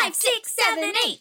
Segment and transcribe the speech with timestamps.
[0.00, 1.20] five, six, seven, eight.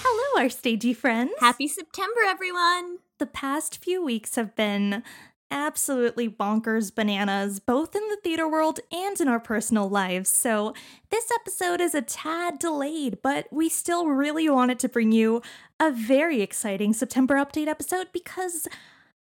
[0.00, 1.32] Hello, our stagey friends.
[1.40, 2.98] Happy September, everyone.
[3.18, 5.02] The past few weeks have been
[5.50, 10.28] absolutely bonkers bananas, both in the theater world and in our personal lives.
[10.28, 10.74] So,
[11.10, 15.42] this episode is a tad delayed, but we still really wanted to bring you
[15.80, 18.68] a very exciting September update episode because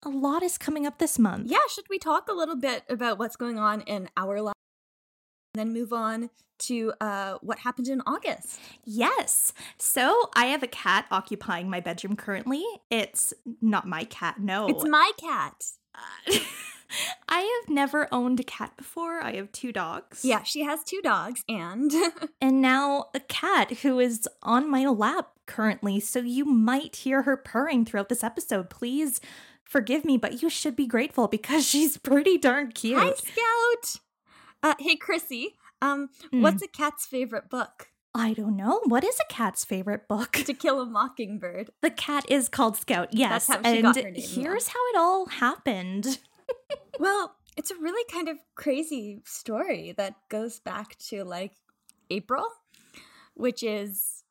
[0.04, 1.50] a lot is coming up this month.
[1.50, 4.54] Yeah, should we talk a little bit about what's going on in our lives?
[5.54, 8.60] Then move on to uh, what happened in August.
[8.84, 9.52] Yes.
[9.78, 12.64] So I have a cat occupying my bedroom currently.
[12.90, 14.68] It's not my cat, no.
[14.68, 15.64] It's my cat.
[15.94, 16.38] Uh,
[17.28, 19.22] I have never owned a cat before.
[19.22, 20.24] I have two dogs.
[20.24, 21.92] Yeah, she has two dogs and.
[22.40, 26.00] and now a cat who is on my lap currently.
[26.00, 28.70] So you might hear her purring throughout this episode.
[28.70, 29.20] Please
[29.64, 32.98] forgive me, but you should be grateful because she's pretty darn cute.
[32.98, 34.03] Hi, Scout.
[34.64, 35.56] Uh, hey, Chrissy.
[35.82, 36.40] Um, mm.
[36.40, 37.88] what's a cat's favorite book?
[38.14, 38.80] I don't know.
[38.86, 40.32] What is a cat's favorite book?
[40.32, 41.68] To Kill a Mockingbird.
[41.82, 43.10] The cat is called Scout.
[43.12, 44.72] Yes, and name, here's yeah.
[44.72, 46.18] how it all happened.
[46.98, 51.52] well, it's a really kind of crazy story that goes back to like
[52.08, 52.46] April,
[53.34, 54.24] which is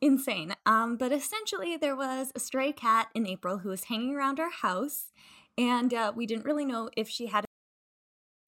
[0.00, 0.54] insane.
[0.66, 4.50] Um, but essentially, there was a stray cat in April who was hanging around our
[4.50, 5.10] house,
[5.58, 7.45] and uh, we didn't really know if she had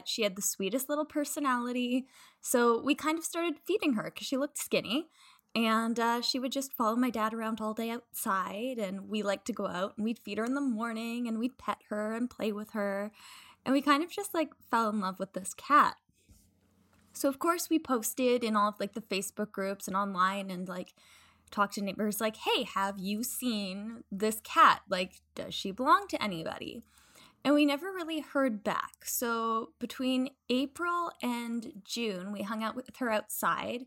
[0.09, 2.07] she had the sweetest little personality.
[2.41, 5.09] So we kind of started feeding her because she looked skinny.
[5.55, 8.79] And uh, she would just follow my dad around all day outside.
[8.79, 11.59] And we liked to go out and we'd feed her in the morning and we'd
[11.59, 13.11] pet her and play with her.
[13.65, 15.97] And we kind of just like fell in love with this cat.
[17.13, 20.69] So, of course, we posted in all of like the Facebook groups and online and
[20.69, 20.95] like
[21.51, 24.83] talked to neighbors like, hey, have you seen this cat?
[24.89, 26.85] Like, does she belong to anybody?
[27.49, 29.07] And we never really heard back.
[29.07, 33.87] So between April and June, we hung out with her outside,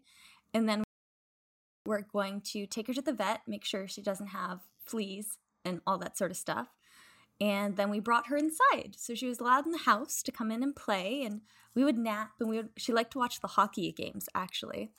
[0.52, 0.84] and then
[1.86, 5.80] we're going to take her to the vet, make sure she doesn't have fleas and
[5.86, 6.70] all that sort of stuff.
[7.40, 8.96] And then we brought her inside.
[8.98, 11.42] So she was allowed in the house to come in and play, and
[11.76, 14.90] we would nap, and we would, she liked to watch the hockey games actually.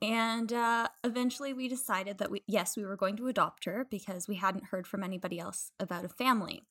[0.00, 4.28] And uh, eventually we decided that we, yes, we were going to adopt her because
[4.28, 6.62] we hadn't heard from anybody else about a family.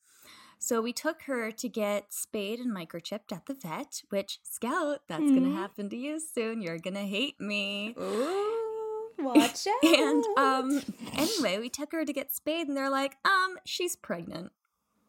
[0.58, 5.22] So we took her to get spayed and microchipped at the vet, which, Scout, that's
[5.22, 5.30] mm.
[5.30, 6.60] going to happen to you soon.
[6.60, 7.94] You're going to hate me.
[7.98, 9.84] Ooh, watch out.
[9.84, 10.82] and um,
[11.16, 14.50] anyway, we took her to get spayed, and they're like, um, she's pregnant.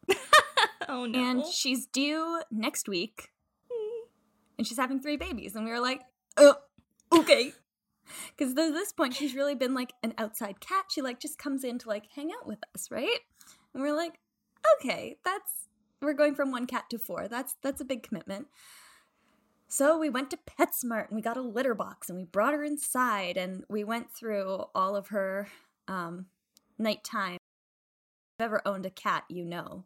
[0.88, 1.18] oh, no.
[1.18, 3.30] And she's due next week.
[4.56, 5.56] And she's having three babies.
[5.56, 6.02] And we were like,
[6.36, 6.56] oh,
[7.12, 7.54] okay.
[8.36, 10.86] Because at this point, she's really been like an outside cat.
[10.90, 13.20] She like just comes in to like hang out with us, right?
[13.72, 14.18] And we're like,
[14.78, 15.68] okay, that's
[16.00, 17.28] we're going from one cat to four.
[17.28, 18.48] That's that's a big commitment.
[19.68, 22.64] So we went to PetSmart and we got a litter box and we brought her
[22.64, 25.48] inside and we went through all of her
[25.86, 26.26] um,
[26.76, 27.34] nighttime.
[27.36, 29.84] If you've ever owned a cat, you know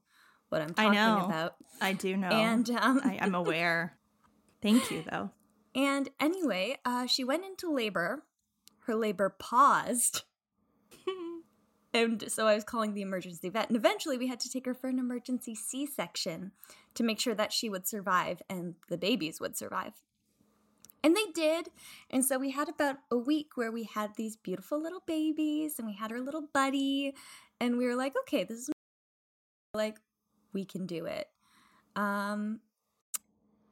[0.48, 1.26] what I'm talking I know.
[1.26, 1.56] about.
[1.82, 2.28] I do know.
[2.28, 3.98] And um, I, am aware.
[4.62, 5.30] Thank you, though.
[5.74, 8.22] And anyway, uh, she went into labor.
[8.86, 10.22] Her labor paused
[11.94, 13.68] and so I was calling the emergency vet.
[13.68, 16.50] And eventually we had to take her for an emergency C section
[16.94, 20.02] to make sure that she would survive and the babies would survive.
[21.04, 21.68] And they did.
[22.10, 25.86] And so we had about a week where we had these beautiful little babies and
[25.86, 27.14] we had our little buddy.
[27.60, 28.70] And we were like, okay, this is
[29.74, 29.98] like,
[30.52, 31.28] we can do it.
[31.94, 32.60] Um,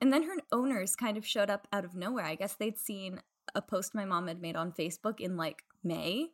[0.00, 2.27] and then her owners kind of showed up out of nowhere.
[2.27, 3.21] I guess they'd seen
[3.54, 6.28] a post my mom had made on Facebook in like May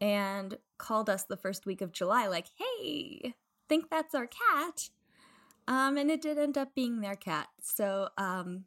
[0.00, 3.34] and called us the first week of July, like, hey,
[3.68, 4.88] think that's our cat.
[5.68, 7.48] Um, and it did end up being their cat.
[7.62, 8.64] So, um,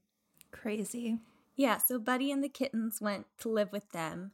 [0.51, 1.18] crazy.
[1.56, 4.31] Yeah, so Buddy and the kittens went to live with them,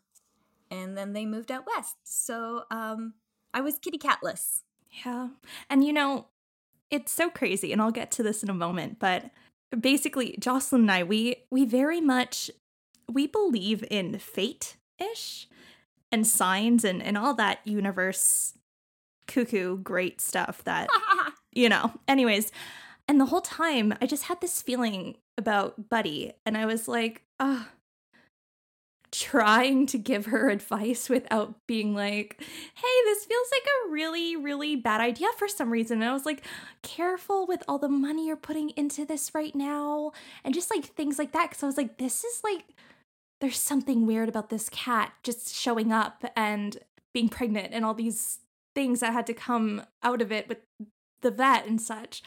[0.70, 1.96] and then they moved out west.
[2.04, 3.16] So, um,
[3.54, 4.62] I was kitty catless.
[5.06, 5.30] Yeah.
[5.70, 6.28] And you know,
[6.92, 9.32] it's so crazy, and I'll get to this in a moment, but
[9.78, 12.52] basically, Jocelyn and I, we we very much
[13.12, 15.48] we believe in fate ish
[16.12, 18.54] and signs and, and all that universe
[19.28, 20.90] cuckoo great stuff that
[21.52, 21.92] you know.
[22.08, 22.52] Anyways
[23.10, 27.24] and the whole time i just had this feeling about buddy and i was like
[27.42, 27.72] ah oh,
[29.12, 34.76] trying to give her advice without being like hey this feels like a really really
[34.76, 36.02] bad idea for some reason.
[36.02, 36.44] And i was like
[36.84, 40.12] careful with all the money you're putting into this right now
[40.44, 42.66] and just like things like that because i was like this is like
[43.42, 46.78] there's something weird about this cat just showing up and
[47.14, 48.40] being pregnant and all these
[48.76, 50.60] things that had to come out of it with
[51.22, 52.22] the vet and such.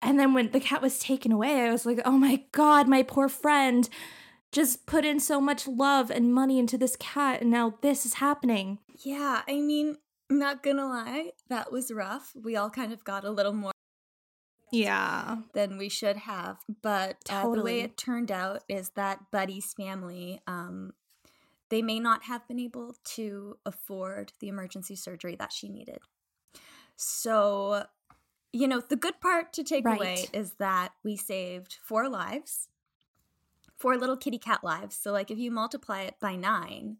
[0.00, 3.02] And then when the cat was taken away, I was like, oh my God, my
[3.02, 3.88] poor friend.
[4.50, 8.14] just put in so much love and money into this cat and now this is
[8.14, 8.78] happening.
[9.04, 9.96] Yeah, I mean,
[10.30, 12.32] I'm not gonna lie, that was rough.
[12.42, 13.72] We all kind of got a little more
[14.70, 15.38] Yeah.
[15.54, 16.58] than we should have.
[16.82, 20.92] But uh, the way it turned out is that Buddy's family, um,
[21.68, 25.98] they may not have been able to afford the emergency surgery that she needed.
[26.96, 27.84] So,
[28.52, 32.68] you know, the good part to take away is that we saved four lives,
[33.76, 34.96] four little kitty cat lives.
[34.96, 36.96] So, like, if you multiply it by nine,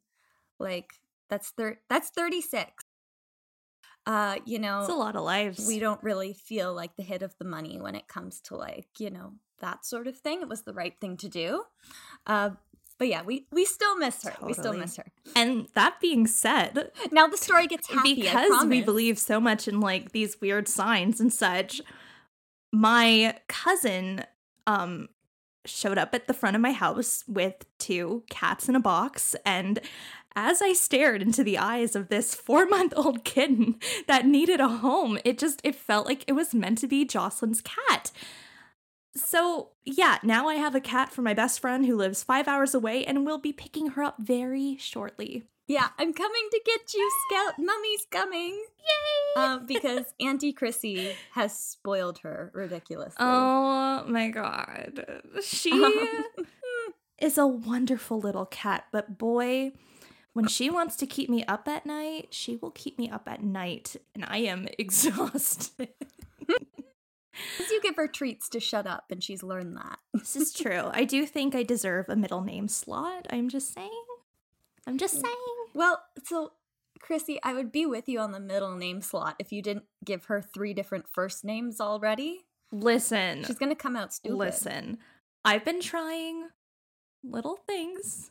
[0.58, 0.94] like
[1.28, 2.84] that's thir- that's thirty six.
[4.08, 5.66] Uh, you know, It's a lot of lives.
[5.68, 8.88] we don't really feel like the hit of the money when it comes to like
[8.98, 10.40] you know that sort of thing.
[10.40, 11.64] It was the right thing to do.
[12.26, 12.50] Uh
[12.98, 14.34] but yeah we we still miss her.
[14.42, 15.04] We still miss her.
[15.36, 19.78] And that being said, now the story gets happy because we believe so much in
[19.80, 21.80] like these weird signs and such
[22.72, 24.24] my cousin
[24.66, 25.08] um
[25.64, 29.80] showed up at the front of my house with two cats in a box and
[30.40, 35.36] as I stared into the eyes of this 4-month-old kitten that needed a home it
[35.36, 38.12] just it felt like it was meant to be Jocelyn's cat
[39.16, 42.72] so, yeah, now I have a cat for my best friend who lives 5 hours
[42.72, 45.42] away and we'll be picking her up very shortly.
[45.66, 49.42] yeah i'm coming to get you scout mummy's coming Yay!
[49.42, 55.22] uh, because auntie chrissy has spoiled her ridiculously Oh my god.
[55.42, 55.70] She
[57.20, 59.72] is a wonderful little cat, but boy,
[60.38, 63.42] when she wants to keep me up at night, she will keep me up at
[63.42, 65.88] night, and I am exhausted.
[67.68, 70.90] You give her treats to shut up and she's learned that this is true.
[70.92, 73.26] I do think I deserve a middle name slot.
[73.30, 74.04] I'm just saying.
[74.86, 75.34] I'm just saying.
[75.74, 76.52] well so
[76.98, 80.24] chrissy i would be with you on the middle name slot if you didn't give
[80.24, 83.44] her three different first names already Listen.
[83.44, 84.36] She's gonna come out stupid.
[84.36, 84.98] Listen,
[85.44, 86.48] I've been trying
[87.22, 88.30] little things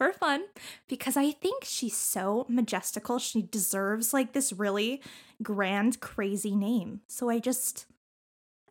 [0.00, 0.44] for fun
[0.88, 3.18] because I think she's so majestical.
[3.18, 5.02] She deserves like this really
[5.42, 7.02] grand, crazy name.
[7.06, 7.84] So I just,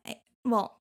[0.08, 0.80] I, well,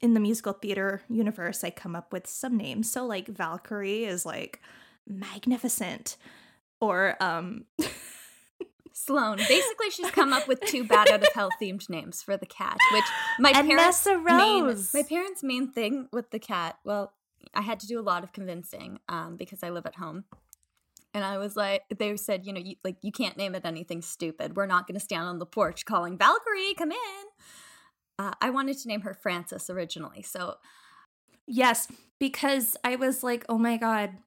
[0.00, 2.90] in the musical theater universe, I come up with some names.
[2.90, 4.62] So like Valkyrie is like
[5.06, 6.16] magnificent,
[6.80, 7.66] or um,
[8.94, 9.36] Sloane.
[9.36, 12.78] Basically, she's come up with two bat out of hell themed names for the cat,
[12.94, 13.04] which
[13.38, 16.78] my And parents Nessa main, my parents' main thing with the cat.
[16.84, 17.12] Well,
[17.54, 20.24] I had to do a lot of convincing um, because I live at home.
[21.14, 24.02] And I was like, they said, you know, you, like you can't name it anything
[24.02, 24.56] stupid.
[24.56, 26.98] We're not going to stand on the porch calling Valkyrie, come in.
[28.18, 30.56] Uh, I wanted to name her Frances originally, so
[31.48, 31.88] Yes,
[32.20, 34.18] because I was like, oh my god,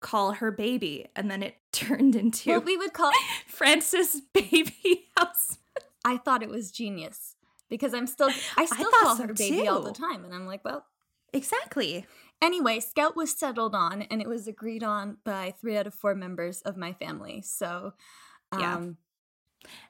[0.00, 1.06] call her baby.
[1.16, 3.10] And then it turned into well, we would call.
[3.46, 5.58] Francis Baby House.
[6.04, 7.34] I thought it was genius
[7.68, 10.64] because I'm still, I still thought call her baby all the time, and I'm like,
[10.64, 10.84] well,
[11.32, 12.06] Exactly.
[12.42, 16.14] Anyway, Scout was settled on and it was agreed on by three out of four
[16.14, 17.42] members of my family.
[17.42, 17.92] So,
[18.56, 18.76] Yeah.
[18.76, 18.98] um,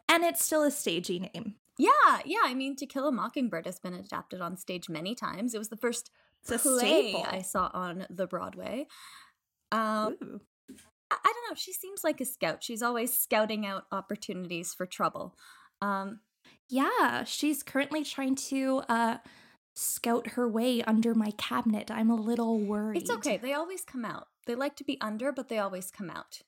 [0.08, 1.56] And it's still a stagey name.
[1.78, 2.40] yeah, yeah.
[2.44, 5.54] I mean, To Kill a Mockingbird has been adapted on stage many times.
[5.54, 6.10] It was the first
[6.48, 7.14] It's play.
[7.26, 8.86] I saw on the Broadway.
[9.72, 10.40] Um, Ooh.
[11.10, 11.54] I, I don't know.
[11.56, 12.62] She seems like a scout.
[12.64, 15.36] She's always scouting out opportunities for trouble.
[15.82, 16.20] Um,
[16.68, 19.18] Yeah, she's currently trying to uh
[19.76, 21.90] scout her way under my cabinet.
[21.90, 23.02] I'm a little worried.
[23.02, 23.36] it's okay.
[23.36, 24.28] They always come out.
[24.46, 26.40] They like to be under, but they always come out.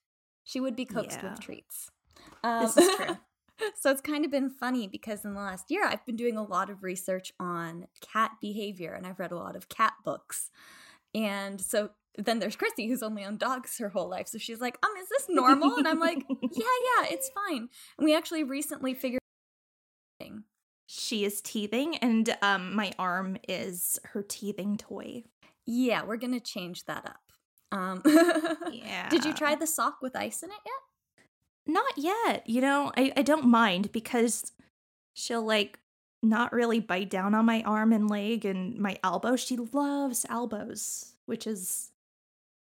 [0.44, 1.30] She would be coaxed Yeah.
[1.32, 1.90] with treats.
[2.42, 3.18] Um, This is true.
[3.80, 6.42] so it's kind of been funny because in the last year, I've been doing a
[6.42, 10.50] lot of research on cat behavior and I've read a lot of cat books.
[11.14, 14.28] And so then there's Chrissy, who's only on dogs her whole life.
[14.28, 15.76] So she's like, um, is this normal?
[15.76, 17.68] And I'm like, yeah, yeah, it's fine.
[17.98, 19.20] And we actually recently figured
[20.90, 25.24] She is teething, and um, my arm is her teething toy.
[25.66, 27.20] yeah, we're to change that up.
[27.70, 28.00] Um,
[28.72, 29.08] Yeah.
[29.10, 31.74] Did you try the sock with ice in it yet?
[31.74, 32.48] Not yet.
[32.48, 34.52] You know, I, I don't mind because
[35.12, 35.78] she'll like
[36.22, 39.36] not really bite down on my arm and leg and my elbow.
[39.36, 41.90] She loves elbows, which is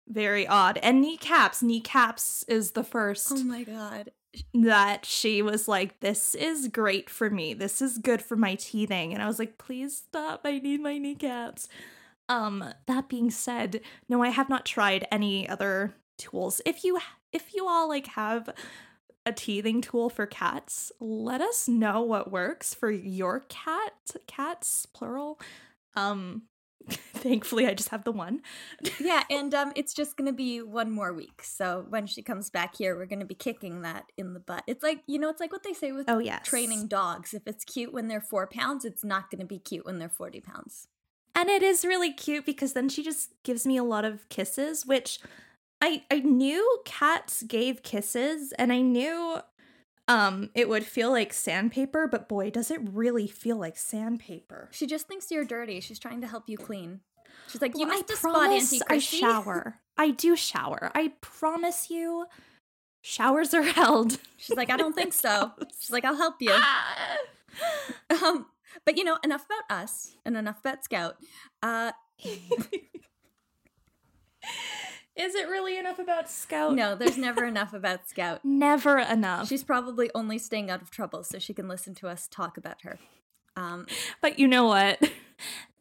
[0.08, 0.78] very odd.
[0.82, 1.62] And kneecaps.
[1.62, 4.10] Kneecaps is the first Oh my God.
[4.54, 7.54] That she was like, This is great for me.
[7.54, 9.12] This is good for my teething.
[9.12, 10.42] And I was like, Please stop.
[10.44, 11.68] I need my kneecaps.
[12.28, 16.60] Um, that being said, no, I have not tried any other tools.
[16.66, 16.98] If you
[17.32, 18.50] if you all like have
[19.24, 23.92] a teething tool for cats, let us know what works for your cat.
[24.26, 25.40] Cats plural.
[25.96, 26.42] Um
[27.14, 28.40] thankfully I just have the one.
[29.00, 31.42] yeah, and um, it's just gonna be one more week.
[31.42, 34.64] So when she comes back here, we're gonna be kicking that in the butt.
[34.66, 36.46] It's like you know, it's like what they say with Oh yes.
[36.46, 37.34] training dogs.
[37.34, 40.40] If it's cute when they're four pounds, it's not gonna be cute when they're forty
[40.40, 40.88] pounds.
[41.34, 44.86] And it is really cute because then she just gives me a lot of kisses,
[44.86, 45.20] which
[45.80, 49.38] I I knew cats gave kisses and I knew
[50.08, 54.68] um it would feel like sandpaper, but boy, does it really feel like sandpaper.
[54.72, 55.80] She just thinks you're dirty.
[55.80, 57.00] She's trying to help you clean.
[57.48, 59.74] She's like, you Well, missed I a spot, promise Auntie I shower.
[59.96, 60.90] I do shower.
[60.94, 62.26] I promise you
[63.02, 64.18] showers are held.
[64.36, 65.52] She's like, I don't think so.
[65.80, 66.52] She's like, I'll help you.
[68.10, 68.46] Um,
[68.84, 71.16] but you know, enough about us and enough about Scout.
[71.62, 71.90] Uh,
[75.18, 76.74] Is it really enough about Scout?
[76.74, 78.40] no, there's never enough about Scout.
[78.44, 79.48] Never enough.
[79.48, 82.82] She's probably only staying out of trouble so she can listen to us talk about
[82.82, 82.98] her.
[83.56, 83.86] Um,
[84.22, 85.02] But you know what?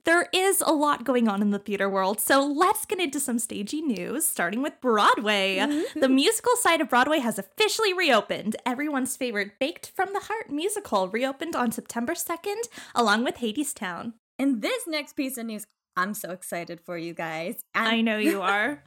[0.05, 3.39] There is a lot going on in the theater world, so let's get into some
[3.39, 5.57] stagey news, starting with Broadway.
[5.99, 8.55] the musical side of Broadway has officially reopened.
[8.65, 14.13] Everyone's favorite Baked from the Heart musical reopened on September 2nd, along with Hadestown.
[14.39, 15.67] and this next piece of news,
[15.97, 17.59] I'm so excited for you guys.
[17.75, 18.83] And I know you are.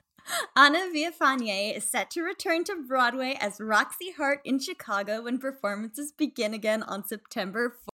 [0.56, 6.12] Ana Villafañe is set to return to Broadway as Roxy Hart in Chicago when performances
[6.12, 7.88] begin again on September 4th.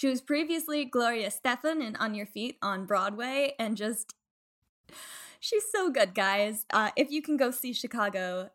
[0.00, 4.14] She was previously Gloria Estefan in On Your Feet on Broadway and just.
[5.40, 6.66] She's so good, guys.
[6.72, 8.50] Uh, if you can go see Chicago,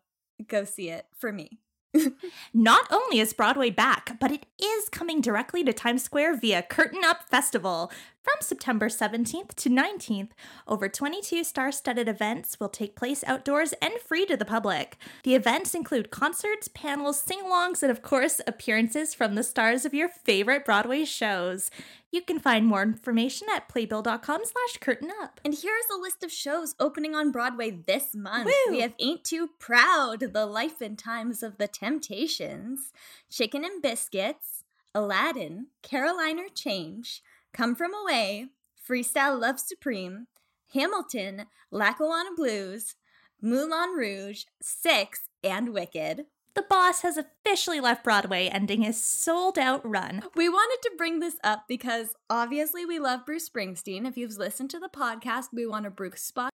[0.46, 1.60] go see it for me.
[2.54, 7.02] Not only is Broadway back, but it is coming directly to Times Square via Curtain
[7.04, 7.90] Up Festival.
[8.24, 10.30] From September 17th to 19th,
[10.66, 14.96] over 22 star studded events will take place outdoors and free to the public.
[15.24, 19.92] The events include concerts, panels, sing alongs, and of course, appearances from the stars of
[19.92, 21.70] your favorite Broadway shows.
[22.10, 25.38] You can find more information at playbill.com slash curtain up.
[25.44, 28.46] And here's a list of shows opening on Broadway this month.
[28.46, 28.72] Woo!
[28.72, 32.90] We have Ain't Too Proud, The Life and Times of the Temptations,
[33.28, 34.64] Chicken and Biscuits,
[34.94, 37.22] Aladdin, Caroline, or Change,
[37.54, 38.48] Come From Away,
[38.86, 40.26] Freestyle Love Supreme,
[40.74, 42.96] Hamilton, Lackawanna Blues,
[43.40, 46.26] Moulin Rouge, Six, and Wicked.
[46.54, 50.24] The boss has officially left Broadway, ending his sold out run.
[50.34, 54.04] We wanted to bring this up because obviously we love Bruce Springsteen.
[54.04, 56.50] If you've listened to the podcast, we want a Bruce spot.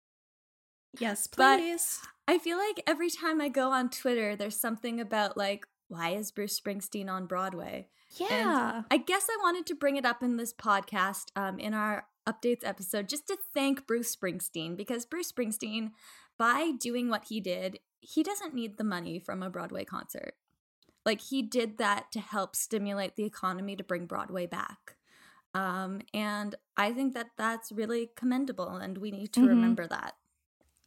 [0.99, 2.01] Yes, But- please.
[2.27, 6.31] I feel like every time I go on Twitter, there's something about like, why is
[6.31, 7.87] Bruce Springsteen on Broadway?
[8.17, 8.83] Yeah.
[8.89, 12.63] I guess I wanted to bring it up in this podcast, um, in our updates
[12.63, 15.91] episode, just to thank Bruce Springsteen because Bruce Springsteen,
[16.37, 20.35] by doing what he did, he doesn't need the money from a Broadway concert.
[21.05, 24.95] Like he did that to help stimulate the economy to bring Broadway back.
[25.53, 29.47] Um, and I think that that's really commendable, and we need to Mhm.
[29.47, 30.15] remember that.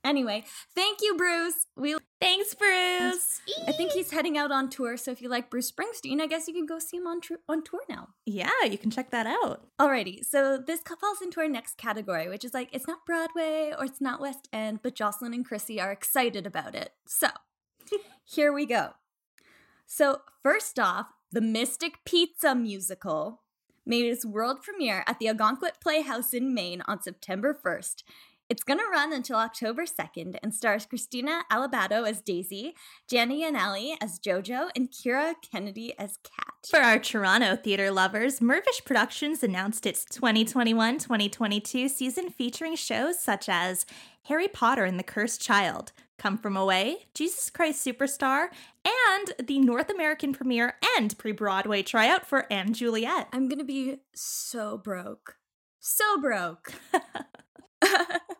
[0.04, 0.44] Anyway,
[0.74, 1.66] thank you, Bruce.
[1.76, 3.40] We Thanks, Bruce.
[3.66, 6.46] I think he's heading out on tour, so if you like Bruce Springsteen, I guess
[6.46, 8.10] you can go see him on tr- on tour now.
[8.26, 9.66] Yeah, you can check that out.
[9.80, 13.86] Alrighty, so this falls into our next category, which is like it's not Broadway or
[13.86, 16.92] it's not West End, but Jocelyn and Chrissy are excited about it.
[17.08, 17.28] So
[18.24, 18.90] here we go.
[19.84, 23.42] So first off, the Mystic Pizza musical
[23.84, 28.04] made its world premiere at the Ogunquit Playhouse in Maine on September 1st.
[28.52, 32.74] It's gonna run until October 2nd and stars Krystina Alabado as Daisy,
[33.08, 36.68] Gianna Yanelli as Jojo, and Kyra Kennedy as Kat.
[36.68, 43.48] For our Toronto theater lovers, Mirvish Productions announced its 2021 2022 season featuring shows such
[43.48, 43.86] as
[44.24, 48.48] Harry Potter and the Cursed Child, Come From Away, Jesus Christ Superstar,
[48.84, 53.28] and the North American premiere and pre Broadway tryout for & Juliet.
[53.32, 55.36] I'm gonna be so broke.
[55.80, 56.74] So broke.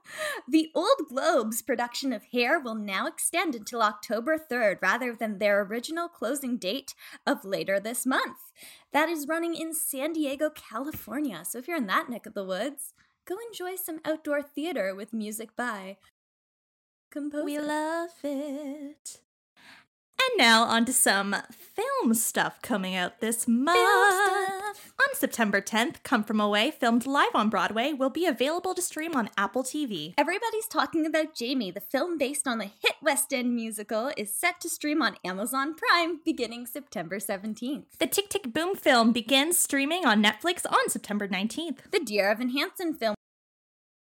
[0.49, 5.63] the Old Globe's production of Hair will now extend until October 3rd rather than their
[5.63, 6.95] original closing date
[7.27, 8.53] of later this month.
[8.93, 11.43] That is running in San Diego, California.
[11.45, 12.95] So if you're in that neck of the woods,
[13.27, 15.97] go enjoy some outdoor theater with music by
[17.11, 17.45] composer.
[17.45, 19.21] We love it.
[20.21, 24.62] And now on to some film stuff coming out this month.
[25.01, 29.15] On September 10th, Come From Away, filmed live on Broadway, will be available to stream
[29.15, 30.15] on Apple TV.
[30.17, 31.71] Everybody's talking about Jamie.
[31.71, 35.75] The film based on the hit West End musical is set to stream on Amazon
[35.75, 37.85] Prime beginning September 17th.
[37.99, 41.91] The Tick Tick Boom film begins streaming on Netflix on September 19th.
[41.91, 43.15] The Dear Evan Hansen film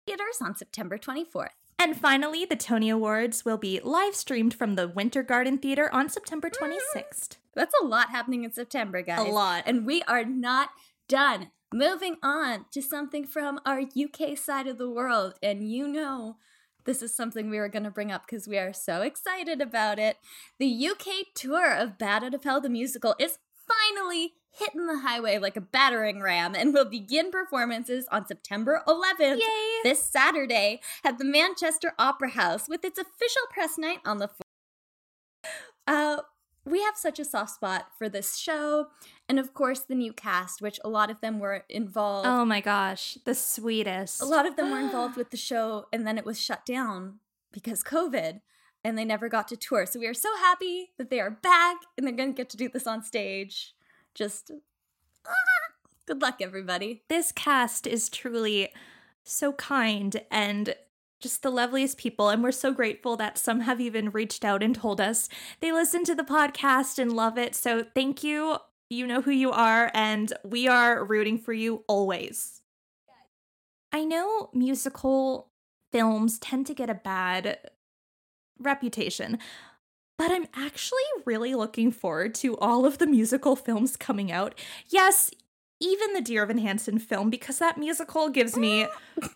[0.07, 1.49] theaters on September 24th.
[1.79, 6.07] And finally, the Tony Awards will be live streamed from the Winter Garden Theater on
[6.07, 7.37] September 26th.
[7.55, 9.27] That's a lot happening in September, guys.
[9.27, 9.63] A lot.
[9.65, 10.69] And we are not
[11.07, 11.51] done.
[11.73, 15.33] Moving on to something from our UK side of the world.
[15.41, 16.37] And you know,
[16.85, 19.99] this is something we were going to bring up because we are so excited about
[19.99, 20.17] it.
[20.59, 25.37] The UK tour of Bat Out of Hell the musical is finally hitting the highway
[25.39, 29.81] like a battering ram and will begin performances on September 11th, Yay!
[29.83, 35.49] this Saturday, at the Manchester Opera House with its official press night on the 4th.
[35.87, 36.17] Uh,
[36.65, 38.87] we have such a soft spot for this show,
[39.27, 42.27] and of course, the new cast, which a lot of them were involved.
[42.27, 44.21] Oh my gosh, the sweetest.
[44.21, 47.19] A lot of them were involved with the show, and then it was shut down
[47.51, 48.41] because COVID,
[48.83, 49.85] and they never got to tour.
[49.85, 52.57] So we are so happy that they are back, and they're going to get to
[52.57, 53.73] do this on stage.
[54.15, 54.51] Just
[55.27, 55.31] ah,
[56.05, 57.03] good luck, everybody.
[57.09, 58.69] This cast is truly
[59.23, 60.75] so kind and
[61.23, 62.29] just the loveliest people.
[62.29, 65.29] And we're so grateful that some have even reached out and told us
[65.61, 67.55] they listen to the podcast and love it.
[67.55, 68.57] So thank you.
[68.89, 72.61] You know who you are, and we are rooting for you always.
[73.91, 75.49] I know musical
[75.91, 77.57] films tend to get a bad
[78.59, 79.39] reputation,
[80.17, 84.59] but I'm actually really looking forward to all of the musical films coming out.
[84.89, 85.31] Yes,
[85.83, 88.87] even the Dear Evan Hansen film, because that musical gives me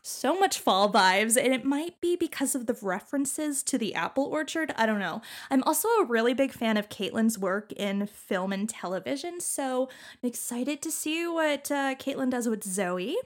[0.02, 4.24] so much fall vibes, and it might be because of the references to the apple
[4.24, 4.74] orchard.
[4.78, 5.22] I don't know.
[5.52, 9.90] I'm also a really big fan of Kaitlyn's work in film and television, so
[10.24, 13.18] I'm excited to see what uh, Caitlin does with Zoe,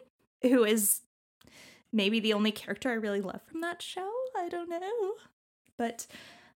[0.41, 1.01] who is
[1.93, 4.09] maybe the only character I really love from that show.
[4.35, 5.13] I don't know.
[5.77, 6.07] But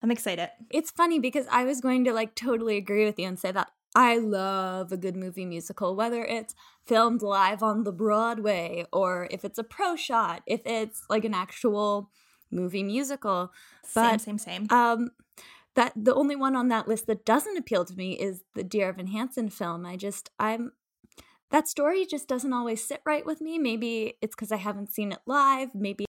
[0.02, 0.50] I'm excited.
[0.70, 3.70] It's funny because I was going to like totally agree with you and say that
[3.94, 6.54] I love a good movie musical, whether it's
[6.86, 11.34] filmed live on the Broadway or if it's a pro shot, if it's like an
[11.34, 12.10] actual
[12.50, 13.52] movie musical.
[13.84, 14.66] Same, same, same.
[14.70, 15.10] um
[15.74, 18.88] that the only one on that list that doesn't appeal to me is the Dear
[18.88, 19.86] Evan Hansen film.
[19.86, 20.72] I just I'm
[21.50, 23.58] that story just doesn't always sit right with me.
[23.58, 25.74] Maybe it's because I haven't seen it live.
[25.74, 26.06] Maybe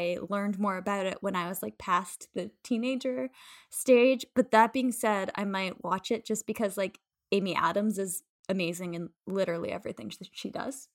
[0.00, 3.28] I learned more about it when I was like past the teenager
[3.70, 4.24] stage.
[4.34, 6.98] But that being said, I might watch it just because like
[7.32, 10.88] Amy Adams is amazing in literally everything sh- she does.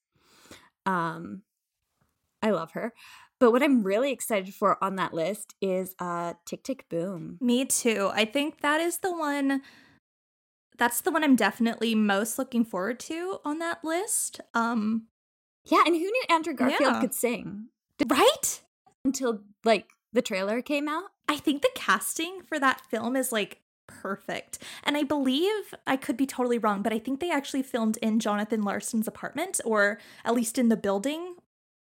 [0.85, 1.43] Um,
[2.41, 2.93] I love her.
[3.39, 7.37] But what I'm really excited for on that list is uh Tick Tick Boom.
[7.41, 8.09] Me too.
[8.13, 9.61] I think that is the one
[10.77, 14.41] that's the one I'm definitely most looking forward to on that list.
[14.53, 15.07] Um
[15.65, 17.01] Yeah, and who knew Andrew Garfield Yeah.
[17.01, 17.69] could sing
[18.07, 18.61] right?
[19.05, 21.05] Until like the trailer came out?
[21.29, 24.59] I think the casting for that film is like perfect.
[24.83, 28.19] And I believe I could be totally wrong, but I think they actually filmed in
[28.19, 31.35] Jonathan Larson's apartment or at least in the building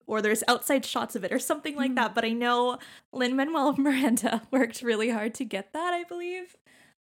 [0.07, 1.95] or there's outside shots of it or something like Hmm.
[1.95, 2.77] that, but I know
[3.11, 6.55] Lin Manuel Miranda worked really hard to get that, I believe.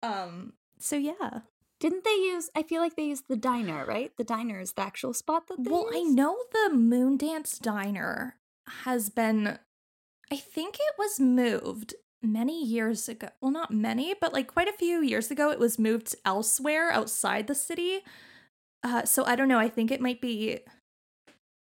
[0.03, 1.41] Um so yeah.
[1.81, 4.13] Didn't they use I feel like they used the diner, right?
[4.17, 8.37] The diner is the actual spot that they Well, I know the Moondance Diner
[8.85, 9.59] has been,
[10.33, 13.29] I think it was moved many years ago.
[13.43, 17.49] Well, not many, but like quite a few years ago, it was moved elsewhere outside
[17.49, 18.01] the city.
[18.83, 19.59] Uh, so I don't know.
[19.59, 20.61] I think it might be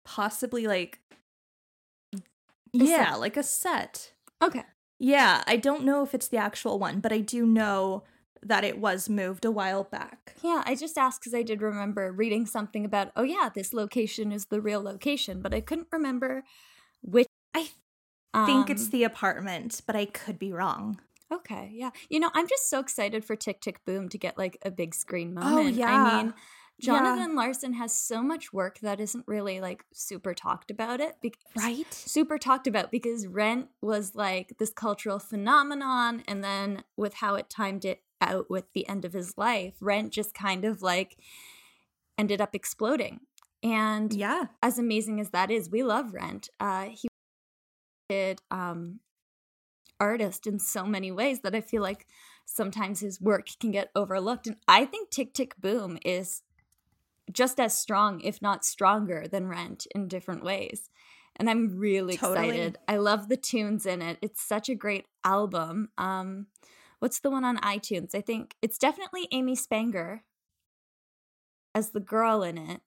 [0.06, 1.00] possibly like,
[2.72, 3.20] yeah, set.
[3.20, 4.12] like a set.
[4.42, 4.62] Okay.
[4.98, 8.04] Yeah, I don't know if it's the actual one, but I do know
[8.42, 10.34] that it was moved a while back.
[10.42, 14.32] Yeah, I just asked because I did remember reading something about, oh yeah, this location
[14.32, 16.42] is the real location, but I couldn't remember
[17.02, 17.26] which.
[17.54, 17.70] I
[18.44, 21.00] think it's um, the apartment, but I could be wrong.
[21.32, 21.90] Okay, yeah.
[22.10, 24.94] You know, I'm just so excited for Tick Tick Boom to get like a big
[24.94, 25.54] screen moment.
[25.56, 25.86] Oh, yeah.
[25.92, 26.34] I mean,
[26.78, 26.92] Yeah.
[26.92, 31.16] Jonathan Larson has so much work that isn't really like super talked about it.
[31.22, 31.92] Because, Right?
[31.92, 37.48] Super talked about because Rent was like this cultural phenomenon, and then with how it
[37.48, 41.16] timed it out with the end of his life, Rent just kind of like
[42.18, 43.20] ended up exploding.
[43.62, 44.44] And Yeah.
[44.62, 46.50] as amazing as that is, we love Rent.
[46.60, 47.08] Uh, he
[48.50, 49.00] um,
[50.00, 52.06] artist in so many ways that I feel like
[52.44, 54.46] sometimes his work can get overlooked.
[54.46, 56.42] And I think Tick Tick Boom is
[57.32, 60.90] just as strong, if not stronger, than Rent in different ways.
[61.36, 62.48] And I'm really Totally.
[62.48, 62.78] excited.
[62.88, 64.18] I love the tunes in it.
[64.22, 65.90] It's such a great album.
[65.98, 66.46] Um,
[66.98, 68.14] what's the one on iTunes?
[68.14, 70.20] I think it's definitely Amy Spanger
[71.74, 72.80] as the girl in it.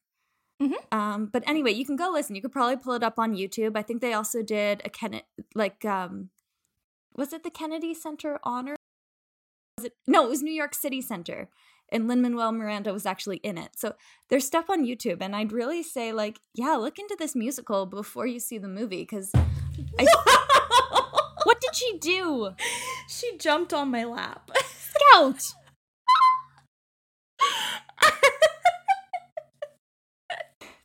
[0.61, 0.93] Mhm.
[0.93, 2.35] Um, but anyway, you can go listen.
[2.35, 3.77] You could probably pull it up on YouTube.
[3.77, 6.29] I think they also did a Kennedy, like, um,
[7.15, 8.75] was it the Kennedy Center Honor?
[9.77, 9.93] Was it?
[10.07, 11.49] No, it was New York City Center,
[11.91, 13.71] and Lin Manuel Miranda was actually in it.
[13.77, 13.95] So
[14.29, 18.27] there's stuff on YouTube, and I'd really say, like, yeah, look into this musical before
[18.27, 19.31] you see the movie, because
[21.45, 22.53] what did she do?
[23.07, 24.51] she jumped on my lap.
[24.65, 25.41] Scout.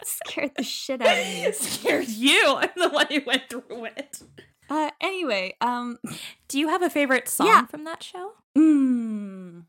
[0.26, 1.50] Scared the shit out of me.
[1.52, 2.44] Scared you.
[2.58, 4.22] I'm the one who went through it.
[4.70, 5.98] Uh, anyway, um,
[6.48, 7.66] Do you have a favorite song Yeah.
[7.66, 8.32] from that show?
[8.56, 9.64] mm,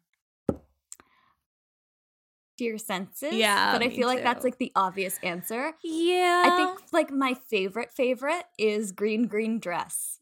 [2.58, 3.34] to your senses.
[3.34, 5.74] Yeah, But I feel like that's like the obvious answer.
[5.84, 6.44] Yeah.
[6.46, 10.20] I think like my favorite favorite is Green Green Dress.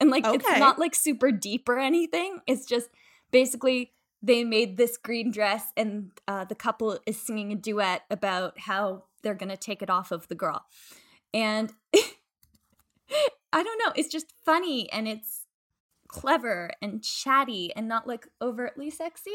[0.00, 2.40] And like it's not like super deep or anything.
[2.48, 2.88] It's just
[3.30, 3.92] basically
[4.22, 9.04] they made this green dress and uh, the couple is singing a duet about how
[9.24, 10.64] they're going to take it off of the girl.
[11.32, 11.72] And
[13.52, 15.46] I don't know, it's just funny and it's
[16.08, 19.32] clever and chatty and not like overtly sexy,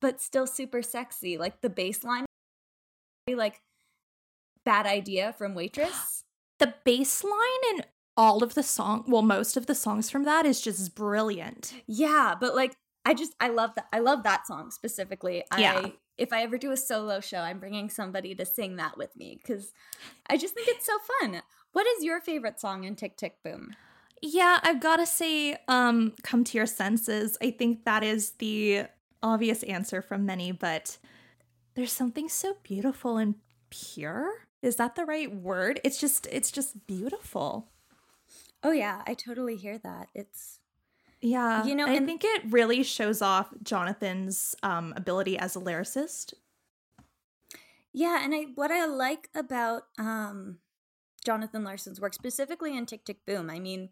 [0.00, 1.36] but still super sexy.
[1.36, 2.24] Like the baseline,
[3.28, 3.60] like
[4.64, 6.24] bad idea from waitress.
[6.58, 7.84] the baseline in
[8.16, 11.74] all of the song, well, most of the songs from that is just brilliant.
[11.86, 15.44] Yeah, but like I just I love that I love that song specifically.
[15.58, 15.80] Yeah.
[15.84, 19.16] I if I ever do a solo show, I'm bringing somebody to sing that with
[19.16, 19.72] me cuz
[20.26, 21.42] I just think it's so fun.
[21.72, 23.74] What is your favorite song in Tick Tick Boom?
[24.22, 27.36] Yeah, I've got to say, um, come to your senses.
[27.42, 28.86] I think that is the
[29.22, 30.96] obvious answer from many, but
[31.74, 33.34] there's something so beautiful and
[33.68, 34.30] pure.
[34.62, 35.80] Is that the right word?
[35.84, 37.68] It's just, it's just beautiful.
[38.62, 40.08] Oh yeah, I totally hear that.
[40.14, 40.60] It's
[41.24, 46.34] Yeah, You know, I think it really shows off Jonathan's um, ability as a lyricist.
[47.94, 50.58] Yeah, and I what I like about um
[51.24, 53.88] Jonathan Larson's work specifically in Tick Tick Boom, I mean,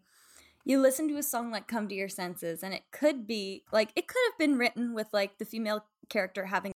[0.63, 3.91] you listen to a song like Come to Your Senses and it could be like
[3.95, 6.71] it could have been written with like the female character having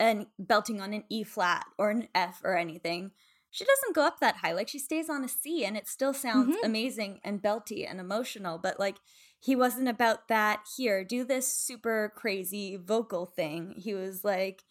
[0.00, 3.12] and belting on an E flat or an F or anything.
[3.52, 4.52] She doesn't go up that high.
[4.52, 6.64] Like she stays on a C and it still sounds Mhm.
[6.64, 8.96] amazing and belty and emotional, but like
[9.38, 11.04] he wasn't about that here.
[11.04, 13.74] Do this super crazy vocal thing.
[13.76, 14.64] He was like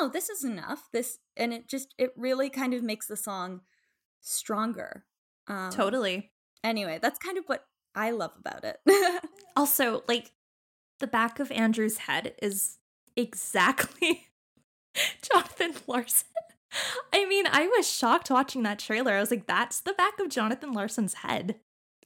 [0.00, 0.88] no, this is enough.
[0.92, 3.62] This and it just it really kind of makes the song
[4.20, 5.04] stronger.
[5.46, 6.30] Um, Totally.
[6.62, 8.80] Anyway, that's kind of what I love about it.
[9.56, 10.32] Also, like,
[10.98, 12.78] the back of Andrew's head is
[13.16, 14.26] exactly
[15.22, 16.26] Jonathan Larson.
[17.12, 19.12] I mean, I was shocked watching that trailer.
[19.14, 21.56] I was like, that's the back of Jonathan Larson's head.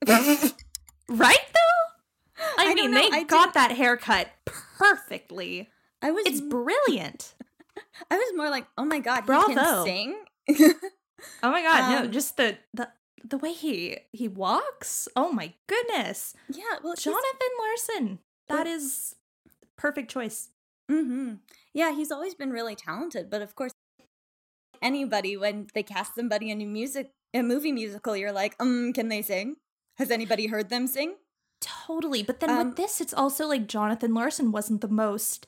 [1.11, 2.43] Right, though?
[2.59, 5.71] I, I mean, they I got that haircut perfectly.
[6.03, 7.35] I was It's brilliant.
[8.11, 10.17] I was more like, oh my god, he can sing.
[11.43, 12.89] Oh my god, no, Um, just the the
[13.25, 15.09] the way he he walks.
[15.17, 16.35] Oh my goodness.
[16.49, 18.19] yeah, well, Jonathan Larson.
[18.49, 19.17] That But- is
[19.77, 20.51] perfect choice.
[20.91, 21.35] Mm-hmm.
[21.75, 23.73] Yeah, he's always been really talented, but of course,
[24.83, 29.09] anybody when they cast somebody in a music a movie musical, you're like, um, can
[29.09, 29.57] they sing?
[29.99, 31.17] Has anybody heard them sing?
[31.61, 32.23] Totally.
[32.23, 35.47] But then Um, with this, it's also like Jonathan Larson wasn't the most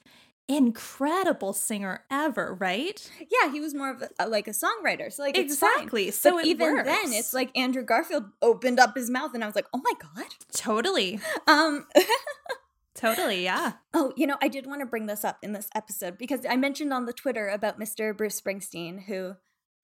[0.48, 3.08] incredible singer ever, right?
[3.30, 6.10] Yeah, he was more of a, like a songwriter, so like exactly.
[6.10, 6.88] So but even works.
[6.88, 9.92] then, it's like Andrew Garfield opened up his mouth, and I was like, "Oh my
[10.00, 11.86] god!" totally, Um,
[13.00, 13.72] totally, yeah.
[13.94, 16.56] oh, you know, I did want to bring this up in this episode because I
[16.56, 18.16] mentioned on the Twitter about Mr.
[18.16, 19.36] Bruce Springsteen, who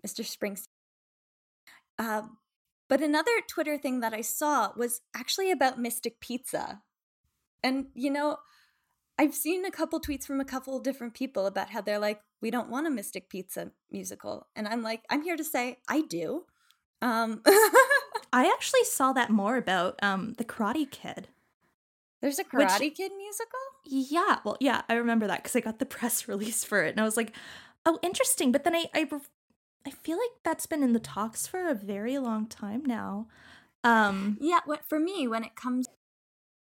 [0.07, 0.25] Mr.
[0.25, 0.69] Springsteen.
[1.99, 2.39] Um,
[2.89, 6.83] but another Twitter thing that I saw was actually about Mystic Pizza,
[7.63, 8.37] and you know,
[9.19, 12.51] I've seen a couple tweets from a couple different people about how they're like, "We
[12.51, 16.45] don't want a Mystic Pizza musical," and I'm like, I'm here to say I do.
[17.03, 21.29] Um, I actually saw that more about um the Karate Kid.
[22.23, 23.59] There's a Which- Karate Kid musical.
[23.85, 27.01] Yeah, well, yeah, I remember that because I got the press release for it, and
[27.01, 27.35] I was like,
[27.85, 29.09] "Oh, interesting." But then I, I,
[29.87, 33.29] I feel like that's been in the talks for a very long time now.
[33.85, 35.87] Um, Yeah, what for me when it comes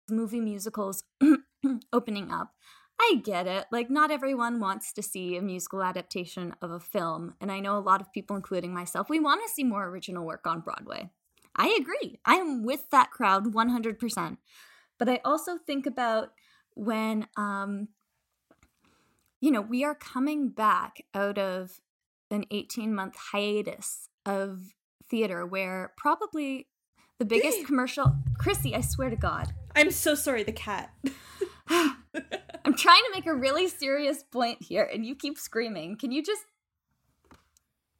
[0.09, 1.03] to movie musicals
[1.93, 2.51] opening up,
[2.99, 3.67] I get it.
[3.71, 7.77] Like not everyone wants to see a musical adaptation of a film, and I know
[7.77, 11.09] a lot of people including myself, we want to see more original work on Broadway.
[11.55, 12.19] I agree.
[12.25, 14.37] I am with that crowd 100%.
[14.97, 16.31] But I also think about
[16.73, 17.89] when um
[19.39, 21.79] you know, we are coming back out of
[22.31, 24.73] an 18 month hiatus of
[25.09, 26.67] theater where probably
[27.19, 29.53] the biggest commercial Chrissy, I swear to God.
[29.75, 30.91] I'm so sorry, the cat.
[31.69, 35.97] I'm trying to make a really serious point here and you keep screaming.
[35.97, 36.43] Can you just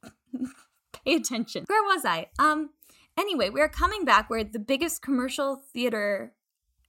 [0.92, 1.64] pay attention?
[1.66, 2.26] Where was I?
[2.38, 2.70] Um
[3.18, 6.34] anyway, we're coming back where the biggest commercial theater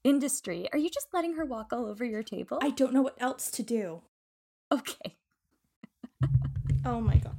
[0.10, 0.68] industry.
[0.74, 2.60] Are you just letting her walk all over your table?
[2.62, 4.02] I don't know what else to do.
[4.72, 5.18] okay.
[6.86, 7.36] Oh my god.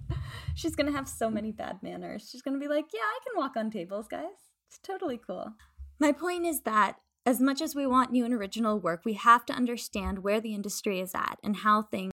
[0.54, 2.28] She's gonna have so many bad manners.
[2.30, 4.50] She's gonna be like, yeah, I can walk on tables, guys.
[4.68, 5.54] It's totally cool.
[5.98, 9.46] My point is that as much as we want new and original work, we have
[9.46, 12.12] to understand where the industry is at and how things,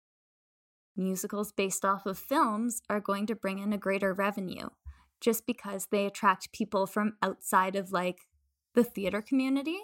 [0.97, 4.69] musicals based off of films, are going to bring in a greater revenue
[5.21, 8.27] just because they attract people from outside of like
[8.75, 9.79] the theater community.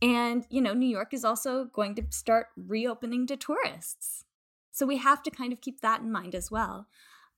[0.00, 4.24] And, you know, New York is also going to start reopening to tourists.
[4.70, 6.86] So we have to kind of keep that in mind as well.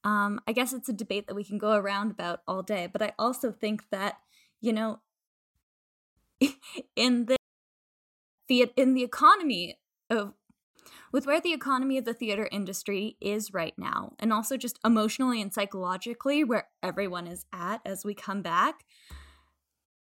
[0.04, 3.02] Um, I guess it's a debate that we can go around about all day, but
[3.02, 4.18] I also think that,
[4.60, 5.00] you know,
[6.96, 7.36] in the,
[8.48, 9.78] the in the economy
[10.10, 10.34] of
[11.10, 15.40] with where the economy of the theater industry is right now, and also just emotionally
[15.40, 18.84] and psychologically where everyone is at as we come back,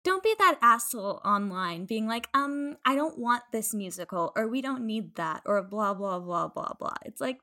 [0.09, 4.63] don't be that asshole online being like, um, I don't want this musical, or we
[4.63, 6.95] don't need that, or blah, blah, blah, blah, blah.
[7.05, 7.41] It's like,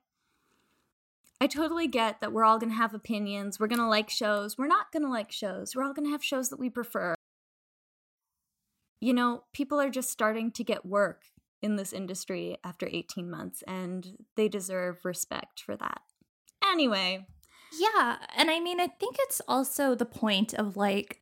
[1.39, 3.59] I totally get that we're all gonna have opinions.
[3.59, 4.57] We're gonna like shows.
[4.57, 5.75] We're not gonna like shows.
[5.75, 7.13] We're all gonna have shows that we prefer.
[8.99, 11.23] You know, people are just starting to get work
[11.61, 16.01] in this industry after 18 months, and they deserve respect for that.
[16.67, 17.27] Anyway.
[17.79, 18.17] Yeah.
[18.35, 21.21] And I mean, I think it's also the point of like,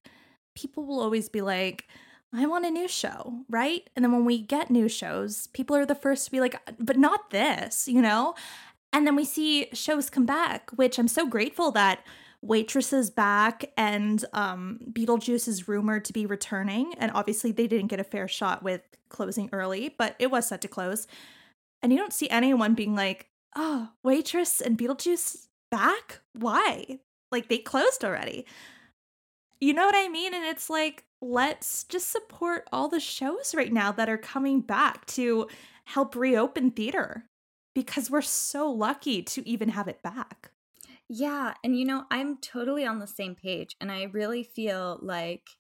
[0.56, 1.88] people will always be like,
[2.36, 3.88] I want a new show, right?
[3.96, 6.98] And then when we get new shows, people are the first to be like, but
[6.98, 8.34] not this, you know?
[8.92, 12.04] And then we see shows come back, which I'm so grateful that
[12.44, 16.94] Waitress is back and um, Beetlejuice is rumored to be returning.
[16.98, 20.62] And obviously, they didn't get a fair shot with closing early, but it was set
[20.62, 21.08] to close.
[21.82, 26.20] And you don't see anyone being like, oh, Waitress and Beetlejuice back?
[26.34, 27.00] Why?
[27.32, 28.46] Like, they closed already.
[29.64, 30.34] You know what I mean?
[30.34, 35.06] And it's like, let's just support all the shows right now that are coming back
[35.06, 35.48] to
[35.86, 37.30] help reopen theater
[37.74, 40.52] because we're so lucky to even have it back.
[41.08, 45.52] Yeah, and you know, I'm totally on the same page and I really feel like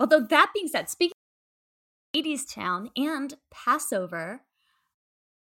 [0.00, 1.12] although that being said, speaking
[2.14, 4.40] of Hadestown and Pass Over,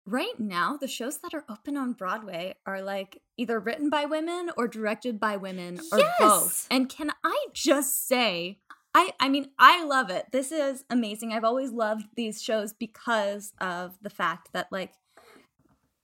[0.05, 4.49] right now the shows that are open on Broadway are like either written by women
[4.57, 6.19] or directed by women or yes!
[6.19, 6.67] both.
[6.71, 8.59] And can I just say
[8.93, 10.25] I I mean, I love it.
[10.31, 11.33] This is amazing.
[11.33, 14.93] I've always loved these shows because of the fact that like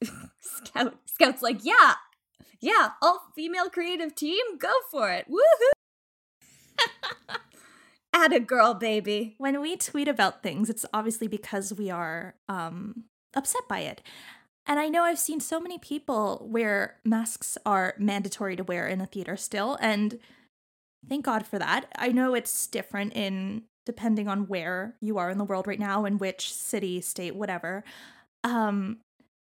[0.39, 1.95] Scout Scout's like, "Yeah,
[2.59, 5.27] yeah, all female creative team, go for it.
[5.29, 5.71] Woohoo!
[8.13, 9.35] Add a girl, baby.
[9.37, 13.03] When we tweet about things, it's obviously because we are um,
[13.37, 14.01] upset by it.
[14.65, 18.99] And I know I've seen so many people where masks are mandatory to wear in
[18.99, 20.19] a theater still, and
[21.07, 21.85] thank God for that.
[21.97, 26.03] I know it's different in depending on where you are in the world right now
[26.03, 27.85] in which city, state, whatever.
[28.43, 28.97] Um,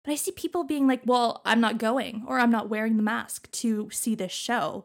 [0.04, 3.04] but I see people being like, well, I'm not going or I'm not wearing the
[3.04, 4.84] mask to see this show.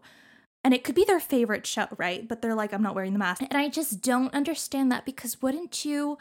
[0.64, 2.28] And it could be their favorite show, right?
[2.28, 3.42] But they're like, I'm not wearing the mask.
[3.42, 6.20] And I just don't understand that because wouldn't you?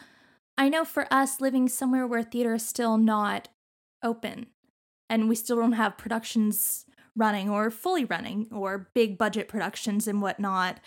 [0.58, 3.48] I know for us living somewhere where theater is still not
[4.02, 4.46] open
[5.08, 10.20] and we still don't have productions running or fully running or big budget productions and
[10.20, 10.80] whatnot.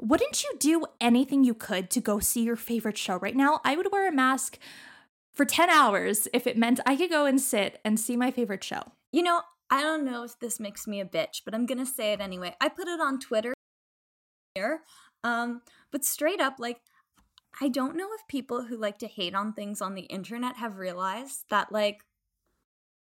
[0.00, 3.60] Wouldn't you do anything you could to go see your favorite show right now?
[3.64, 4.58] I would wear a mask
[5.34, 8.62] for 10 hours if it meant I could go and sit and see my favorite
[8.62, 8.92] show.
[9.12, 11.86] You know, I don't know if this makes me a bitch, but I'm going to
[11.86, 12.54] say it anyway.
[12.60, 13.54] I put it on Twitter.
[15.24, 16.80] Um, but straight up like
[17.60, 20.78] I don't know if people who like to hate on things on the internet have
[20.78, 22.04] realized that like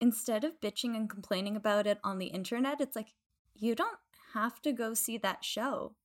[0.01, 3.13] instead of bitching and complaining about it on the internet, it's like
[3.55, 3.99] you don't
[4.33, 5.95] have to go see that show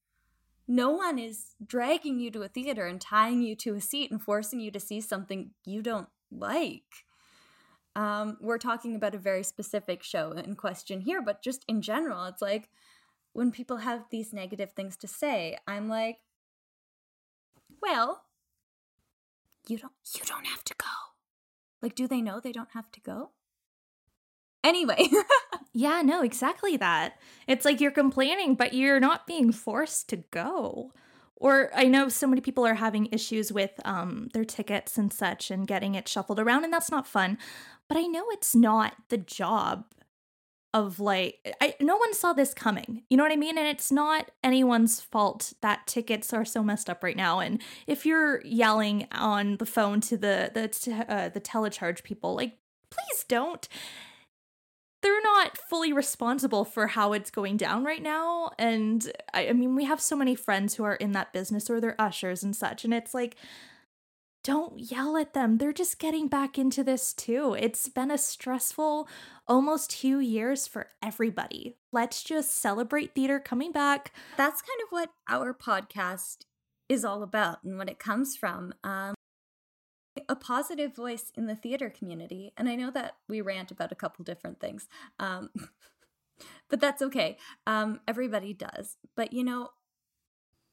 [0.68, 4.22] no one is dragging you to a theater and tying you to a seat and
[4.22, 7.06] forcing you to see something you don't like.
[7.96, 12.26] Um, we're talking about a very specific show in question here, but just in general,
[12.26, 12.68] it's like
[13.32, 16.18] when people have these negative things to say, I'm like,
[17.80, 18.24] well,
[19.68, 20.86] you don't you don't have to go.
[21.82, 23.30] Like, do they know they don't have to go?
[24.64, 25.08] Anyway.
[25.72, 27.18] yeah, no, exactly that.
[27.46, 30.92] It's like you're complaining, but you're not being forced to go.
[31.36, 35.52] Or I know so many people are having issues with um, their tickets and such
[35.52, 37.38] and getting it shuffled around, and that's not fun.
[37.86, 39.84] But I know it's not the job
[40.74, 43.02] of like I no one saw this coming.
[43.08, 43.56] You know what I mean?
[43.56, 47.40] And it's not anyone's fault that tickets are so messed up right now.
[47.40, 52.58] And if you're yelling on the phone to the the uh, the telecharge people, like
[52.90, 53.68] please don't
[55.00, 58.50] they're not fully responsible for how it's going down right now.
[58.58, 61.80] And I, I, mean, we have so many friends who are in that business or
[61.80, 62.84] they're ushers and such.
[62.84, 63.36] And it's like,
[64.48, 65.58] don't yell at them.
[65.58, 67.54] They're just getting back into this too.
[67.60, 69.06] It's been a stressful
[69.46, 71.76] almost two years for everybody.
[71.92, 74.10] Let's just celebrate theater coming back.
[74.38, 76.46] That's kind of what our podcast
[76.88, 78.72] is all about and what it comes from.
[78.82, 79.14] Um,
[80.30, 82.54] a positive voice in the theater community.
[82.56, 84.88] And I know that we rant about a couple different things,
[85.20, 85.50] um,
[86.70, 87.36] but that's okay.
[87.66, 88.96] Um, everybody does.
[89.14, 89.68] But you know,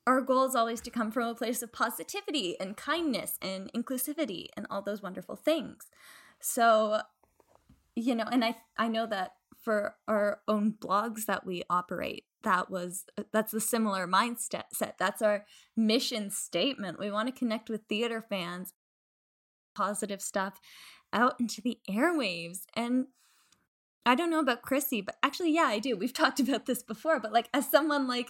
[0.07, 4.47] our goal is always to come from a place of positivity and kindness and inclusivity
[4.55, 5.87] and all those wonderful things.
[6.39, 7.01] So
[7.95, 12.69] you know, and I I know that for our own blogs that we operate, that
[12.69, 14.65] was that's a similar mindset.
[14.73, 14.97] Set.
[14.97, 16.99] That's our mission statement.
[16.99, 18.73] We want to connect with theater fans,
[19.75, 20.59] positive stuff
[21.13, 22.63] out into the airwaves.
[22.75, 23.07] And
[24.05, 25.97] I don't know about Chrissy, but actually, yeah, I do.
[25.97, 28.29] We've talked about this before, but like as someone like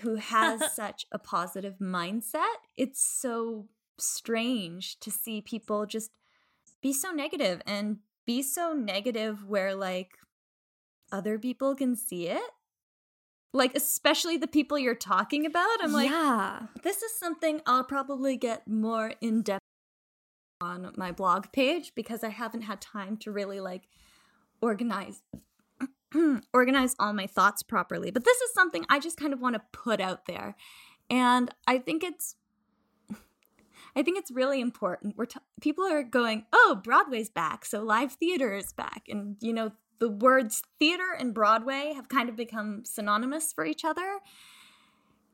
[0.00, 6.10] who has such a positive mindset, it's so strange to see people just
[6.82, 10.12] be so negative and be so negative where like
[11.12, 12.50] other people can see it.
[13.52, 15.82] Like especially the people you're talking about.
[15.82, 16.66] I'm like, yeah.
[16.84, 19.60] this is something I'll probably get more in depth
[20.60, 23.88] on my blog page because I haven't had time to really like
[24.62, 25.22] organize
[26.52, 28.10] organize all my thoughts properly.
[28.10, 30.56] But this is something I just kind of want to put out there.
[31.08, 32.36] And I think it's
[33.96, 35.16] I think it's really important.
[35.16, 39.52] We're t- people are going, "Oh, Broadway's back, so live theater is back." And you
[39.52, 44.20] know, the words theater and Broadway have kind of become synonymous for each other.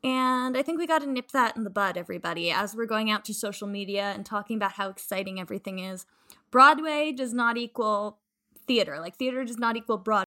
[0.05, 3.11] And I think we got to nip that in the bud, everybody, as we're going
[3.11, 6.07] out to social media and talking about how exciting everything is.
[6.51, 8.19] Broadway does not equal
[8.67, 9.01] theater.
[9.01, 10.26] Like, theater does not equal Broadway.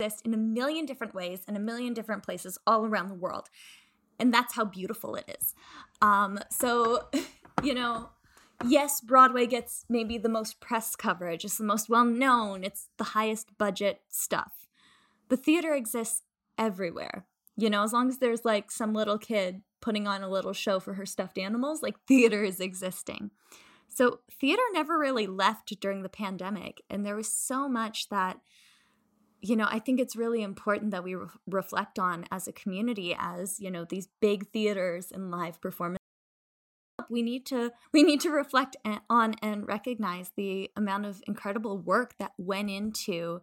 [0.00, 3.50] Exist in a million different ways in a million different places all around the world.
[4.18, 5.54] And that's how beautiful it is.
[6.00, 7.08] Um, so,
[7.62, 8.10] you know,
[8.66, 13.04] yes, Broadway gets maybe the most press coverage, it's the most well known, it's the
[13.04, 14.66] highest budget stuff.
[15.28, 16.22] But theater exists
[16.58, 17.26] everywhere.
[17.56, 20.80] You know, as long as there's like some little kid putting on a little show
[20.80, 23.30] for her stuffed animals, like theater is existing.
[23.88, 26.82] So theater never really left during the pandemic.
[26.88, 28.38] And there was so much that,
[29.40, 33.16] you know, I think it's really important that we re- reflect on as a community
[33.18, 35.98] as, you know, these big theaters and live performance.
[37.08, 38.76] We need to we need to reflect
[39.08, 43.40] on and recognize the amount of incredible work that went into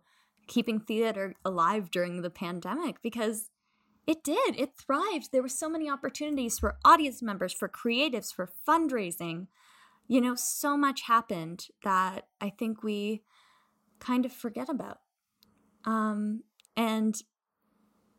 [0.47, 3.49] keeping theater alive during the pandemic because
[4.05, 5.31] it did it thrived.
[5.31, 9.47] There were so many opportunities for audience members for creatives for fundraising.
[10.07, 13.23] You know so much happened that i think we
[13.99, 14.99] kind of forget about
[15.87, 16.43] um
[16.75, 17.23] and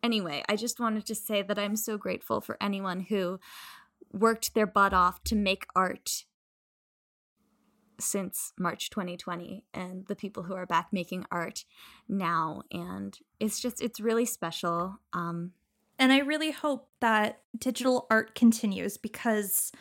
[0.02, 3.38] anyway i just wanted to say that i'm so grateful for anyone who
[4.12, 6.24] worked their butt off to make art
[8.00, 11.64] since March 2020 and the people who are back making art
[12.09, 12.62] now.
[12.70, 15.00] And it's just it's really special.
[15.12, 15.52] Um
[15.98, 19.72] and I really hope that digital art continues because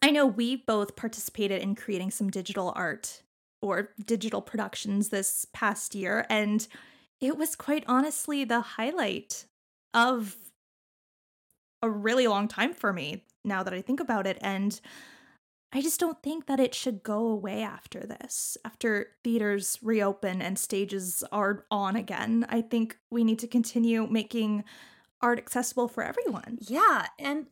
[0.00, 3.22] I know we both participated in creating some digital art
[3.62, 6.68] or digital productions this past year and
[7.20, 9.44] it was quite honestly the highlight
[9.92, 10.36] of
[11.82, 14.38] a really long time for me now that I think about it.
[14.40, 14.80] And
[15.72, 18.56] I just don't think that it should go away after this.
[18.64, 24.64] After theaters reopen and stages are on again, I think we need to continue making
[25.20, 26.58] art accessible for everyone.
[26.62, 27.06] Yeah.
[27.18, 27.46] And,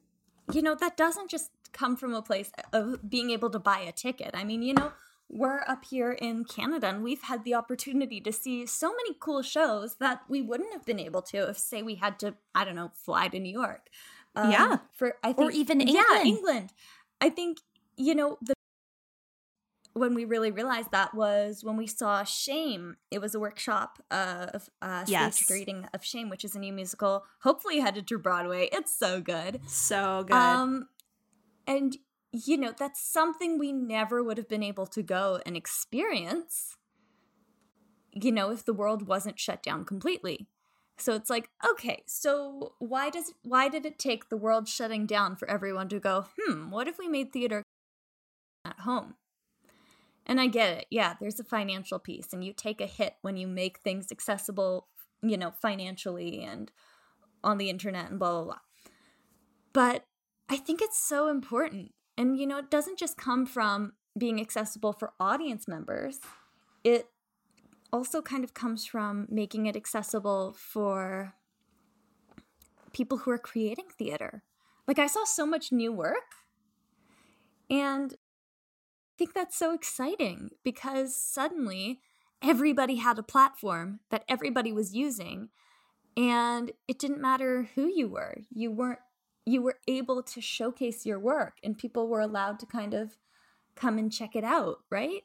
[0.53, 3.92] you know, that doesn't just come from a place of being able to buy a
[3.92, 4.31] ticket.
[4.35, 4.92] I mean, you know,
[5.30, 9.42] we're up here in Canada and we've had the opportunity to see so many cool
[9.42, 12.76] shows that we wouldn't have been able to if, say, we had to, I don't
[12.76, 13.88] know, fly to New York.
[14.34, 14.78] Um, yeah.
[14.92, 16.06] For I think, or even England.
[16.10, 16.72] Yeah, England.
[17.20, 17.58] I think
[17.96, 18.54] you know the
[19.94, 22.96] when we really realized that was when we saw Shame.
[23.10, 25.36] It was a workshop of uh, yes.
[25.36, 27.24] stage reading of Shame, which is a new musical.
[27.40, 28.68] Hopefully headed to Broadway.
[28.70, 30.36] It's so good, so good.
[30.36, 30.88] Um,
[31.66, 31.96] and
[32.32, 36.76] you know that's something we never would have been able to go and experience.
[38.12, 40.48] You know, if the world wasn't shut down completely.
[40.96, 45.36] So it's like, okay, so why does why did it take the world shutting down
[45.36, 47.62] for everyone to go, "Hmm, what if we made theater
[48.64, 49.14] at home?"
[50.26, 50.86] And I get it.
[50.90, 54.88] Yeah, there's a financial piece and you take a hit when you make things accessible,
[55.22, 56.70] you know, financially and
[57.42, 58.58] on the internet and blah blah blah.
[59.72, 60.04] But
[60.48, 61.92] I think it's so important.
[62.18, 66.18] And you know, it doesn't just come from being accessible for audience members.
[66.83, 67.07] It
[67.92, 71.35] also kind of comes from making it accessible for
[72.92, 74.42] people who are creating theater.
[74.88, 76.35] Like I saw so much new work
[77.71, 82.00] and I think that's so exciting because suddenly
[82.42, 85.50] everybody had a platform that everybody was using
[86.16, 88.38] and it didn't matter who you were.
[88.52, 88.98] You weren't
[89.49, 93.17] you were able to showcase your work and people were allowed to kind of
[93.75, 95.23] come and check it out, right?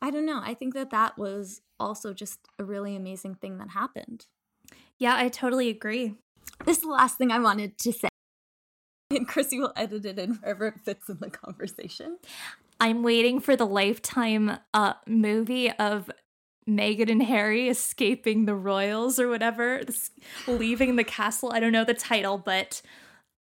[0.00, 0.40] I don't know.
[0.42, 4.26] I think that that was also just a really amazing thing that happened.
[4.98, 6.14] Yeah, I totally agree.
[6.64, 8.08] This is the last thing I wanted to say.
[9.10, 12.16] And Chrissy will edit it in wherever it fits in the conversation.
[12.80, 16.10] I'm waiting for the lifetime uh movie of
[16.66, 19.82] Meghan and Harry escaping the royals or whatever,
[20.46, 21.52] leaving the castle.
[21.52, 22.80] I don't know the title, but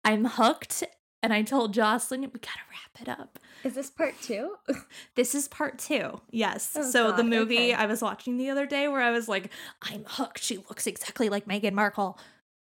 [0.04, 0.84] I'm hooked.
[1.22, 3.38] And I told Jocelyn, we gotta wrap it up.
[3.64, 4.56] Is this part two?
[5.14, 6.20] this is part two.
[6.30, 6.74] Yes.
[6.76, 7.72] Oh, so God, the movie okay.
[7.72, 9.50] I was watching the other day where I was like,
[9.80, 10.42] I'm hooked.
[10.42, 12.18] She looks exactly like Meghan Markle.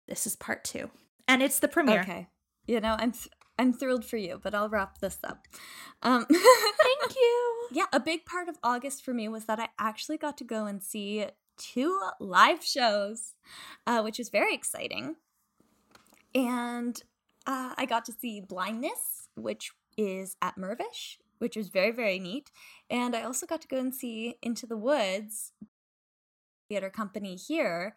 [0.07, 0.91] This is part two.
[1.27, 2.03] And it's the premiere.
[2.03, 2.29] Okay.
[2.67, 3.29] You know, I'm th-
[3.59, 5.47] I'm thrilled for you, but I'll wrap this up.
[6.03, 7.69] Um, Thank you.
[7.73, 10.67] Yeah, a big part of August for me was that I actually got to go
[10.67, 11.27] and see
[11.57, 13.35] two live shows,
[13.87, 15.17] uh, which was very exciting.
[16.35, 17.01] And
[17.47, 22.51] uh, I got to see Blindness, which is at Mirvish, which was very, very neat.
[22.91, 25.53] And I also got to go and see Into the Woods
[26.69, 27.97] theater company here.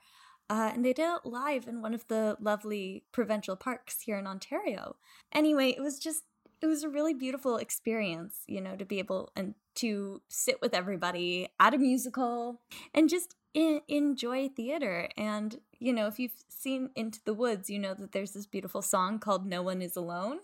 [0.50, 4.28] Uh, and they did it live in one of the lovely provincial parks here in
[4.28, 4.96] Ontario.
[5.34, 6.24] Anyway, it was just
[6.62, 10.74] it was a really beautiful experience, you know, to be able and to sit with
[10.74, 12.62] everybody at a musical
[12.94, 15.10] and just in, enjoy theater.
[15.16, 18.82] And you know, if you've seen Into the Woods, you know that there's this beautiful
[18.82, 20.40] song called "No One Is Alone."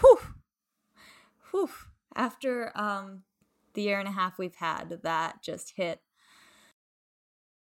[0.00, 0.18] Whew,
[1.50, 1.70] whew.
[2.16, 3.22] After um,
[3.74, 6.00] the year and a half we've had, that just hit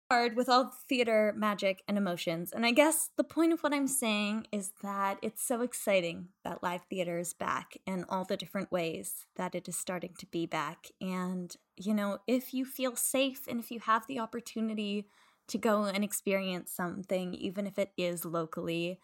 [0.10, 2.52] hard with all theater magic and emotions.
[2.54, 6.64] And I guess the point of what I'm saying is that it's so exciting that
[6.64, 10.46] live theater is back in all the different ways that it is starting to be
[10.46, 10.88] back.
[11.02, 15.08] And, you know, if you feel safe and if you have the opportunity
[15.48, 19.00] to go and experience something, even if it is locally,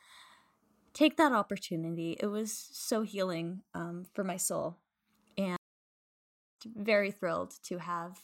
[0.94, 2.18] take that opportunity.
[2.20, 4.78] It was so healing um, for my soul.
[5.38, 5.58] And
[6.66, 8.22] very thrilled to have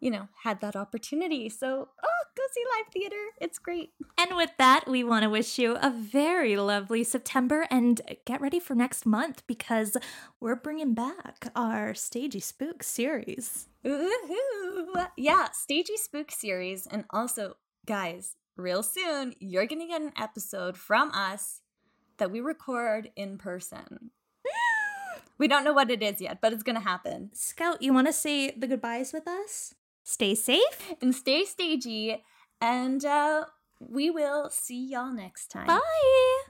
[0.00, 1.48] you know, had that opportunity.
[1.48, 3.22] So, oh, go see live theater.
[3.40, 3.92] It's great.
[4.18, 8.58] And with that, we want to wish you a very lovely September and get ready
[8.58, 9.96] for next month because
[10.40, 13.68] we're bringing back our Stagey Spook series.
[13.86, 16.86] Ooh, yeah, Stagey Spook series.
[16.86, 21.60] And also, guys, real soon, you're going to get an episode from us
[22.18, 24.10] that we record in person.
[25.38, 27.30] We don't know what it is yet, but it's going to happen.
[27.32, 29.74] Scout, you want to say the goodbyes with us?
[30.10, 32.20] Stay safe and stay stagey.
[32.60, 33.44] And uh,
[33.78, 35.68] we will see y'all next time.
[35.68, 36.49] Bye.